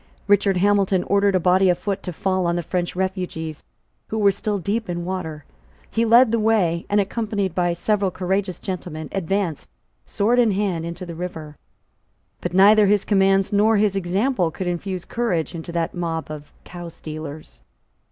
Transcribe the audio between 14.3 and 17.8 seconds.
could infuse courage into that mob of cowstealers.